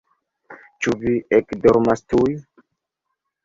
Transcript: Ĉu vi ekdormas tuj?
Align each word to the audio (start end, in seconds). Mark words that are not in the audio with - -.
Ĉu 0.85 0.93
vi 1.03 1.13
ekdormas 1.41 2.05
tuj? 2.15 2.29